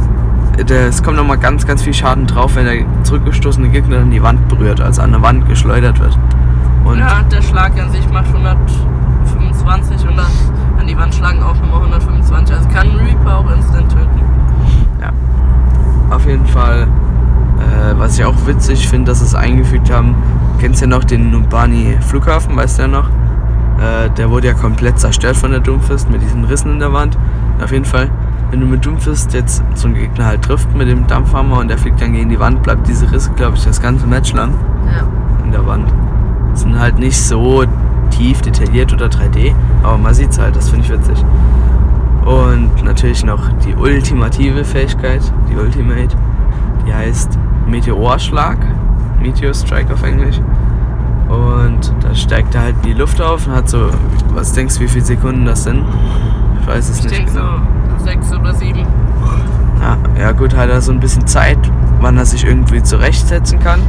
es 0.71 1.03
kommt 1.03 1.17
nochmal 1.17 1.39
ganz, 1.39 1.67
ganz 1.67 1.83
viel 1.83 1.95
Schaden 1.95 2.27
drauf, 2.27 2.57
wenn 2.57 2.67
der 2.67 2.85
zurückgestoßene 3.05 3.69
Gegner 3.69 3.99
dann 3.99 4.11
die 4.11 4.23
Wand 4.23 4.49
berührt, 4.49 4.81
also 4.81 5.03
an 5.03 5.13
der 5.13 5.23
Wand 5.23 5.49
geschleudert 5.49 5.99
wird. 5.99 6.19
Und 6.85 6.99
ja, 6.99 7.23
der 7.31 7.43
Schlag 7.43 7.73
an 7.81 7.91
sich 7.91 8.09
macht 8.11 8.27
125 8.27 10.09
und 10.09 10.17
dann 10.17 10.27
an 10.79 10.87
die 10.87 10.97
Wand 10.97 11.15
schlagen 11.15 11.43
auch 11.43 11.55
nochmal 11.55 11.81
125. 11.81 12.57
Also 12.57 12.69
kann 12.69 12.91
ein 12.91 12.97
Reaper 12.97 13.39
auch 13.39 13.51
instant 13.55 13.91
töten. 13.91 14.21
Ja. 15.01 15.11
Auf 16.13 16.27
jeden 16.27 16.47
Fall, 16.47 16.83
äh, 17.59 17.99
was 17.99 18.19
ich 18.19 18.25
auch 18.25 18.35
witzig 18.47 18.87
finde, 18.89 19.11
dass 19.11 19.21
sie 19.21 19.25
es 19.27 19.35
eingefügt 19.35 19.91
haben, 19.91 20.15
kennst 20.61 20.81
du 20.81 20.85
ja 20.85 20.91
noch 20.91 21.05
den 21.05 21.31
Numbani 21.31 21.97
Flughafen, 22.01 22.57
weißt 22.57 22.79
du 22.79 22.83
ja 22.83 22.89
noch? 22.89 23.09
Äh, 23.09 24.11
der 24.17 24.31
wurde 24.31 24.49
ja 24.49 24.55
komplett 24.55 24.99
zerstört 25.01 25.37
von 25.37 25.51
der 25.51 25.61
Doomfist 25.61 26.11
mit 26.11 26.23
diesen 26.23 26.45
Rissen 26.45 26.71
in 26.73 26.79
der 26.79 26.93
Wand. 26.93 27.17
Auf 27.63 27.73
jeden 27.73 27.85
Fall, 27.87 28.09
wenn 28.51 28.61
du 28.61 28.67
mit 28.67 28.85
Doomfist 28.85 29.33
jetzt 29.33 29.63
so 29.75 29.87
einen 29.89 29.97
Gegner 29.97 30.27
halt 30.27 30.43
trifft 30.43 30.75
mit 30.77 30.89
dem 30.89 31.07
Dampfhammer 31.07 31.59
und 31.59 31.69
der 31.69 31.79
fliegt 31.79 32.01
dann 32.01 32.13
gegen 32.13 32.29
die 32.29 32.39
Wand, 32.39 32.63
bleibt 32.63 32.87
diese 32.87 33.11
Risse, 33.11 33.31
glaube 33.33 33.57
ich, 33.57 33.65
das 33.65 33.81
ganze 33.81 34.07
Match 34.07 34.33
lang 34.35 34.53
Ja. 34.95 35.05
in 35.45 35.51
der 35.53 35.67
Wand. 35.67 35.93
Sind 36.55 36.79
halt 36.79 36.99
nicht 36.99 37.19
so 37.19 37.65
tief 38.11 38.43
detailliert 38.43 38.93
oder 38.93 39.07
3D, 39.07 39.55
aber 39.83 39.97
man 39.97 40.13
sieht's 40.13 40.39
halt, 40.39 40.55
das 40.55 40.69
finde 40.69 40.85
ich 40.85 40.93
witzig. 40.93 41.25
Und 42.25 42.85
natürlich 42.85 43.25
noch 43.25 43.41
die 43.65 43.75
ultimative 43.75 44.65
Fähigkeit, 44.65 45.21
die 45.51 45.57
Ultimate, 45.57 46.17
die 46.87 46.95
heißt 46.95 47.39
Meteorschlag, 47.67 48.59
Meteor 49.21 49.55
Strike 49.55 49.93
auf 49.93 50.03
Englisch. 50.03 50.41
Und 51.29 51.95
da 52.01 52.15
steigt 52.15 52.55
er 52.55 52.63
halt 52.63 52.77
in 52.83 52.93
die 52.93 52.93
Luft 52.93 53.21
auf 53.21 53.47
und 53.47 53.55
hat 53.55 53.69
so, 53.69 53.89
was 54.35 54.53
denkst 54.53 54.77
du, 54.77 54.81
wie 54.83 54.89
viele 54.89 55.05
Sekunden 55.05 55.47
das 55.47 55.65
sind? 55.65 55.83
Ich 56.61 56.67
weiß 56.67 56.91
es 56.91 56.99
Ich 56.99 57.05
nicht 57.05 57.17
denke 57.17 57.33
genau. 57.33 57.61
so 57.99 58.05
sechs 58.05 58.33
oder 58.33 58.55
sieben. 58.55 58.87
Ja, 59.81 59.97
ja 60.19 60.33
gut, 60.33 60.55
hat 60.55 60.71
er 60.71 60.81
so 60.81 60.93
ein 60.93 61.01
bisschen 61.01 61.27
Zeit, 61.27 61.59
wann 62.01 62.17
er 62.19 62.27
sich 62.27 62.45
irgendwie 62.45 62.83
zurechtsetzen 62.83 63.59
kann. 63.59 63.81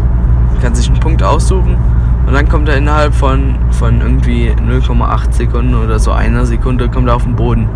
Kann 0.61 0.73
sich 0.73 0.89
einen 0.89 0.99
Punkt 0.99 1.21
aussuchen 1.21 1.77
und 2.25 2.33
dann 2.33 2.47
kommt 2.47 2.69
er 2.69 2.77
innerhalb 2.77 3.13
von, 3.13 3.55
von 3.71 3.99
irgendwie 4.01 4.51
0,8 4.51 5.33
Sekunden 5.33 5.75
oder 5.75 5.99
so 5.99 6.11
einer 6.11 6.45
Sekunde 6.45 6.89
kommt 6.89 7.09
er 7.09 7.15
auf 7.15 7.23
den 7.23 7.35
Boden. 7.35 7.67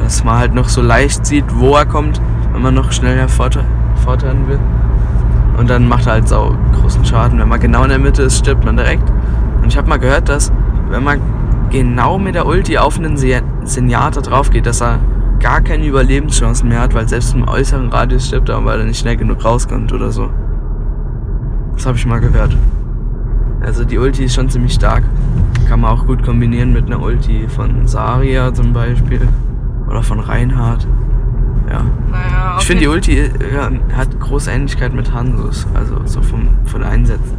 Dass 0.00 0.24
man 0.24 0.38
halt 0.38 0.54
noch 0.54 0.68
so 0.68 0.82
leicht 0.82 1.24
sieht, 1.24 1.44
wo 1.54 1.74
er 1.76 1.86
kommt, 1.86 2.20
wenn 2.52 2.62
man 2.62 2.74
noch 2.74 2.90
schneller 2.90 3.28
vorte- 3.28 3.64
vortrennen 4.04 4.48
will. 4.48 4.58
Und 5.56 5.70
dann 5.70 5.88
macht 5.88 6.06
er 6.06 6.14
halt 6.14 6.28
sau 6.28 6.54
großen 6.80 7.04
Schaden. 7.04 7.38
Wenn 7.38 7.48
man 7.48 7.60
genau 7.60 7.82
in 7.84 7.90
der 7.90 7.98
Mitte 7.98 8.22
ist, 8.22 8.38
stirbt 8.38 8.64
man 8.64 8.76
direkt. 8.76 9.08
Und 9.62 9.68
ich 9.68 9.76
habe 9.76 9.88
mal 9.88 9.98
gehört, 9.98 10.28
dass 10.28 10.50
wenn 10.88 11.04
man 11.04 11.20
genau 11.70 12.18
mit 12.18 12.34
der 12.34 12.46
Ulti 12.46 12.78
auf 12.78 12.98
einen 12.98 13.16
Se- 13.16 13.42
Senjata 13.64 14.20
drauf 14.22 14.50
geht, 14.50 14.66
dass 14.66 14.80
er 14.80 14.98
gar 15.38 15.60
keine 15.60 15.86
Überlebenschancen 15.86 16.68
mehr 16.68 16.80
hat, 16.80 16.94
weil 16.94 17.08
selbst 17.08 17.34
im 17.34 17.46
äußeren 17.46 17.88
Radius 17.90 18.26
stirbt 18.26 18.48
er, 18.48 18.64
weil 18.64 18.80
er 18.80 18.86
nicht 18.86 18.98
schnell 18.98 19.16
genug 19.16 19.44
rauskommt 19.44 19.92
oder 19.92 20.10
so. 20.10 20.30
Das 21.76 21.86
habe 21.86 21.96
ich 21.96 22.06
mal 22.06 22.20
gehört. 22.20 22.56
Also 23.60 23.84
die 23.84 23.98
Ulti 23.98 24.24
ist 24.24 24.34
schon 24.34 24.48
ziemlich 24.48 24.72
stark. 24.74 25.02
Kann 25.68 25.80
man 25.80 25.90
auch 25.90 26.06
gut 26.06 26.22
kombinieren 26.22 26.72
mit 26.72 26.86
einer 26.86 27.00
Ulti 27.00 27.46
von 27.48 27.86
Saria 27.86 28.52
zum 28.52 28.72
Beispiel. 28.72 29.28
Oder 29.90 30.02
von 30.02 30.20
Reinhardt. 30.20 30.86
Ja. 31.68 31.82
Naja, 32.10 32.56
Ich 32.58 32.66
finde 32.66 32.82
die 32.82 32.88
Ulti 32.88 33.18
äh, 33.18 33.30
ja, 33.54 33.70
hat 33.96 34.18
große 34.18 34.50
Ähnlichkeit 34.50 34.94
mit 34.94 35.12
Hansus, 35.12 35.66
also 35.74 35.96
so 36.04 36.22
vom, 36.22 36.48
von 36.66 36.82
Einsätzen. 36.82 37.36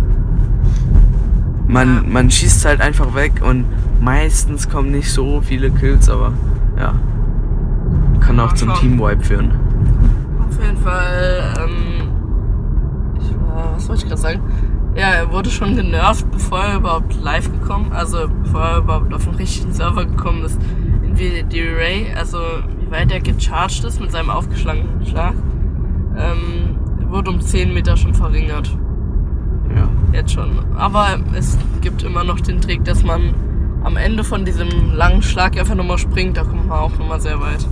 Man, 1.67 1.95
Ja. 1.95 2.09
man 2.09 2.29
schießt 2.29 2.65
halt 2.65 2.81
einfach 2.81 3.15
weg 3.15 3.41
und 3.47 3.65
meistens 4.01 4.69
kommen 4.69 4.91
nicht 4.91 5.11
so 5.11 5.41
viele 5.41 5.69
Kills, 5.71 6.09
aber 6.09 6.33
ja. 6.77 6.93
Kann 8.19 8.39
auch 8.39 8.53
zum. 8.53 8.73
Teamwipe 8.75 9.23
führen. 9.23 9.51
Auf 10.47 10.61
jeden 10.63 10.77
Fall, 10.77 11.53
ähm, 11.59 12.09
ich, 13.19 13.31
war- 13.35 13.73
was 13.75 13.87
wollte 13.89 14.01
ich 14.03 14.07
gerade 14.09 14.21
sagen? 14.21 14.39
Ja, 14.95 15.07
er 15.11 15.31
wurde 15.31 15.49
schon 15.49 15.75
genervt, 15.77 16.29
bevor 16.31 16.59
er 16.59 16.77
überhaupt 16.77 17.15
live 17.21 17.49
gekommen, 17.51 17.91
also 17.93 18.27
bevor 18.43 18.61
er 18.61 18.77
überhaupt 18.79 19.13
auf 19.13 19.23
den 19.23 19.35
richtigen 19.35 19.71
Server 19.73 20.05
gekommen 20.05 20.43
ist. 20.43 20.59
Irgendwie 21.21 21.43
die 21.43 21.61
Ray, 21.61 22.07
also 22.15 22.39
wie 22.79 22.89
weit 22.89 23.11
er 23.11 23.19
gecharged 23.19 23.83
ist 23.83 24.01
mit 24.01 24.11
seinem 24.11 24.31
aufgeschlagenen 24.31 25.05
Schlag, 25.05 25.35
ähm, 26.17 26.77
wurde 27.11 27.29
um 27.29 27.39
10 27.39 27.73
Meter 27.73 27.95
schon 27.95 28.15
verringert. 28.15 28.75
Ja. 29.75 29.87
Jetzt 30.13 30.31
schon. 30.31 30.49
Aber 30.75 31.19
es 31.37 31.59
gibt 31.81 32.01
immer 32.01 32.23
noch 32.23 32.39
den 32.39 32.59
Trick, 32.59 32.83
dass 32.85 33.03
man 33.03 33.35
am 33.83 33.97
Ende 33.97 34.23
von 34.23 34.45
diesem 34.45 34.93
langen 34.95 35.21
Schlag 35.21 35.59
einfach 35.59 35.75
nochmal 35.75 35.99
springt, 35.99 36.37
da 36.37 36.43
kommt 36.43 36.67
man 36.67 36.79
auch 36.79 36.97
nochmal 36.97 37.21
sehr 37.21 37.39
weit. 37.39 37.67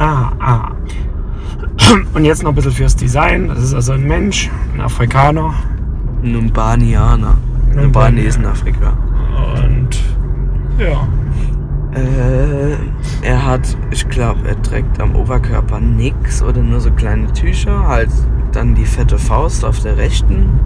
Ah, 0.00 0.32
ah. 0.40 0.70
Und 2.12 2.24
jetzt 2.24 2.42
noch 2.42 2.50
ein 2.50 2.56
bisschen 2.56 2.72
fürs 2.72 2.96
Design. 2.96 3.48
Das 3.48 3.62
ist 3.62 3.72
also 3.72 3.92
ein 3.92 4.02
Mensch, 4.02 4.50
ein 4.74 4.80
Afrikaner. 4.80 5.54
Numbanianer. 6.22 7.36
Numbani 7.68 7.82
Numbani. 7.82 8.20
ist 8.22 8.36
in 8.36 8.46
Afrika. 8.46 8.96
Und 9.54 9.96
ja, 10.78 11.06
Äh, 11.96 12.76
er 13.22 13.46
hat, 13.46 13.76
ich 13.90 14.06
glaube, 14.08 14.46
er 14.46 14.60
trägt 14.60 15.00
am 15.00 15.16
Oberkörper 15.16 15.80
nix 15.80 16.42
oder 16.42 16.62
nur 16.62 16.80
so 16.80 16.90
kleine 16.90 17.32
Tücher. 17.32 17.86
Halt 17.86 18.10
dann 18.52 18.74
die 18.74 18.84
fette 18.84 19.18
Faust 19.18 19.64
auf 19.64 19.80
der 19.80 19.96
rechten. 19.96 20.60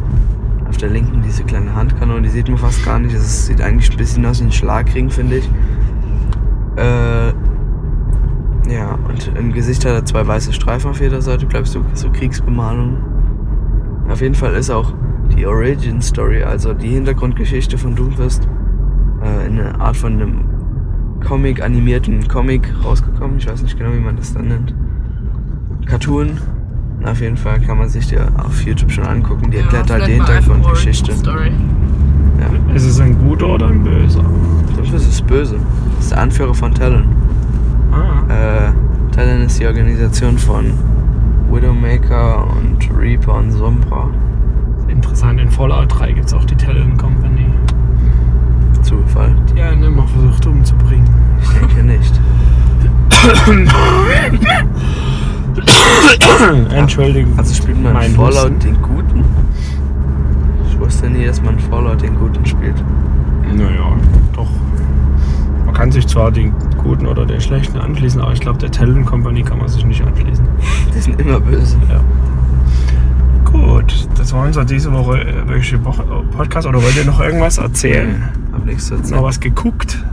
Auf 0.69 0.77
der 0.77 0.91
linken 0.91 1.23
diese 1.23 1.45
kleine 1.45 1.75
Handkanone, 1.75 2.23
die 2.23 2.29
sieht 2.29 2.49
man 2.49 2.59
fast 2.59 2.85
gar 2.85 2.99
nicht. 2.99 3.15
Es 3.15 3.47
sieht 3.47 3.61
eigentlich 3.61 3.91
ein 3.91 3.97
bisschen 3.97 4.27
aus 4.27 4.41
wie 4.41 4.45
ein 4.45 4.53
Schlagring, 4.53 5.11
finde 5.11 5.37
ich. 5.37 5.51
Äh, 6.77 7.29
ja, 8.73 8.99
und 9.09 9.31
im 9.37 9.53
Gesicht 9.53 9.85
hat 9.85 9.93
er 9.93 10.05
zwei 10.05 10.27
weiße 10.27 10.53
Streifen 10.53 10.91
auf 10.91 11.01
jeder 11.01 11.23
Seite, 11.23 11.47
glaube 11.47 11.65
ich, 11.65 11.71
so, 11.71 11.85
so 11.95 12.11
Kriegsbemalung. 12.11 12.99
Auf 14.09 14.21
jeden 14.21 14.35
Fall 14.35 14.55
ist 14.55 14.71
auch 14.71 14.93
die 15.37 15.47
Origin 15.47 16.03
Story, 16.03 16.43
also 16.43 16.73
die 16.75 16.91
Hintergrundgeschichte 16.91 17.79
von 17.79 17.95
Doomfist, 17.95 18.49
äh, 19.23 19.47
in 19.47 19.61
einer 19.61 19.81
Art 19.81 19.97
von 19.97 20.15
einem 20.15 20.50
Comic, 21.21 21.63
animierten 21.63 22.27
Comic 22.29 22.69
rausgekommen. 22.85 23.39
Ich 23.39 23.49
weiß 23.49 23.63
nicht 23.63 23.79
genau, 23.79 23.93
wie 23.95 24.01
man 24.01 24.17
das 24.17 24.33
dann 24.35 24.49
nennt. 24.49 24.75
Cartoon. 25.87 26.39
Auf 27.05 27.21
jeden 27.21 27.37
Fall 27.39 27.59
kann 27.61 27.79
man 27.79 27.89
sich 27.89 28.09
die 28.09 28.19
auf 28.19 28.63
YouTube 28.63 28.91
schon 28.93 29.05
angucken. 29.07 29.51
Die 29.51 29.57
erklärt 29.59 29.89
Ja, 29.89 29.95
halt 29.97 30.07
die 30.07 30.13
vielleicht 30.13 30.29
mal 30.29 30.37
einfach 30.37 30.55
Hintergrundgeschichte. 30.55 31.13
Ja. 32.41 32.75
ist 32.75 32.85
es 32.85 33.01
ein 33.01 33.19
guter 33.19 33.47
oder 33.55 33.69
ein 33.69 33.83
böser? 33.83 34.23
Doomfist 34.77 35.09
ist 35.09 35.27
böse. 35.27 35.57
Das 35.97 36.05
ist 36.05 36.11
der 36.13 36.21
Anführer 36.21 36.55
von 36.55 36.75
Talon. 36.75 37.05
Ah, 37.93 38.23
Äh, 38.33 38.73
Talon 39.15 39.43
ist 39.43 39.59
die 39.61 39.67
Organisation 39.67 40.37
von 40.39 40.67
Widowmaker 41.51 42.47
und 42.51 42.89
Reaper 42.99 43.35
und 43.39 43.51
Sombra. 43.53 44.09
interessant. 44.89 45.41
In 45.41 45.49
Fallout 45.51 45.99
3 45.99 46.13
gibt 46.13 46.27
es 46.27 46.35
auch 46.35 46.45
die 46.45 46.57
Talon 46.57 46.97
Company, 46.97 47.47
Zufall. 48.91 49.35
die 49.55 49.61
einen 49.61 49.85
immer 49.85 50.07
versucht 50.09 50.47
umzubringen. 50.47 51.09
Ich 51.41 51.49
denke 51.51 51.85
nicht. 51.85 52.21
Entschuldigung. 56.75 57.39
Also 57.39 57.55
spielt 57.55 57.81
man 57.83 57.93
Mein 57.93 58.11
Fallout 58.13 58.35
Husten. 58.35 58.59
den 58.61 58.83
Guten? 58.83 59.25
Ich 60.69 60.79
wusste 60.81 61.09
nie, 61.09 61.27
dass 61.27 61.41
man 61.43 61.59
Fallout 61.59 62.03
den 62.03 62.17
Guten 62.17 62.45
spielt. 62.45 62.75
Naja, 63.55 63.93
doch. 64.35 64.49
Man 65.67 65.75
kann 65.75 65.93
sich 65.93 66.07
zwar 66.09 66.33
den 66.33 66.53
guten 66.83 67.07
oder 67.07 67.25
den 67.27 67.41
schlechten 67.41 67.79
anschließen, 67.79 68.21
aber 68.21 68.33
ich 68.33 68.41
glaube, 68.41 68.59
der 68.59 68.71
Talon 68.73 69.05
Company 69.05 69.43
kann 69.43 69.59
man 69.59 69.69
sich 69.69 69.85
nicht 69.85 70.03
anschließen. 70.05 70.45
Die 70.95 70.99
sind 71.01 71.21
immer 71.21 71.39
böse. 71.39 71.77
Ja. 71.89 72.01
Gut, 73.53 74.09
das 74.17 74.33
war 74.33 74.45
unser 74.47 74.65
diese 74.65 74.93
Woche 74.93 75.21
äh, 75.21 75.49
welche 75.49 75.83
Woche 75.85 76.05
Podcast 76.37 76.67
oder 76.67 76.83
wollt 76.83 76.97
ihr 76.97 77.05
noch 77.05 77.21
irgendwas 77.21 77.59
erzählen? 77.59 78.29
Hab 78.53 78.65
nichts 78.65 78.87
zu 78.87 78.95
Noch 78.95 79.01
erzählen. 79.01 79.23
was 79.25 79.41
geguckt? 79.41 80.05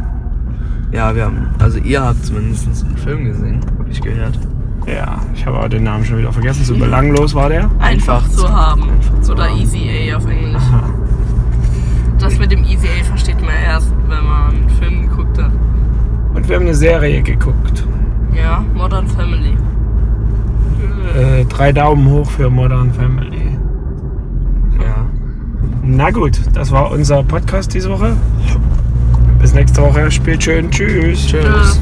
Ja, 0.91 1.13
wir 1.15 1.25
haben, 1.25 1.47
also 1.59 1.77
ihr 1.79 2.01
habt 2.01 2.25
zumindest 2.25 2.67
einen 2.85 2.97
Film 2.97 3.25
gesehen, 3.25 3.59
habe 3.77 3.89
ich 3.89 4.01
gehört. 4.01 4.39
Ja, 4.87 5.19
ich 5.33 5.45
habe 5.45 5.57
aber 5.57 5.67
den 5.69 5.83
Namen 5.83 6.05
schon 6.05 6.17
wieder 6.17 6.31
vergessen. 6.31 6.63
So 6.63 6.75
belanglos 6.75 7.35
war 7.35 7.49
der. 7.49 7.69
Einfach, 7.79 8.23
Einfach 8.23 8.29
zu 8.29 8.37
zu- 8.37 8.49
haben. 8.51 8.83
einfach 8.83 9.21
zu 9.21 9.31
Oder 9.33 9.49
haben. 9.49 9.59
Easy 9.59 10.11
A 10.11 10.15
auf 10.17 10.25
Englisch. 10.25 10.55
Aha. 10.55 10.89
Das 12.19 12.39
mit 12.39 12.51
dem 12.51 12.63
Easy 12.63 12.87
A 12.87 13.03
versteht 13.03 13.39
man 13.41 13.49
erst, 13.65 13.91
wenn 14.07 14.23
man 14.25 14.49
einen 14.55 14.69
Film 14.79 15.09
geguckt 15.09 15.37
hat. 15.41 15.51
Und 16.33 16.47
wir 16.47 16.55
haben 16.55 16.63
eine 16.63 16.73
Serie 16.73 17.21
geguckt. 17.21 17.85
Ja, 18.33 18.63
Modern 18.73 19.07
Family. 19.07 19.57
Äh, 21.15 21.45
drei 21.45 21.71
Daumen 21.71 22.09
hoch 22.09 22.29
für 22.29 22.49
Modern 22.49 22.93
Family. 22.93 23.57
Ja. 24.79 25.05
Na 25.83 26.11
gut, 26.11 26.39
das 26.53 26.71
war 26.71 26.91
unser 26.91 27.23
Podcast 27.23 27.73
diese 27.73 27.89
Woche. 27.89 28.15
Bis 29.39 29.53
nächste 29.53 29.81
Woche. 29.81 30.09
Spielt 30.11 30.43
schön. 30.43 30.69
Tschüss. 30.71 31.27
Tschüss. 31.27 31.43
Tschüss. 31.43 31.81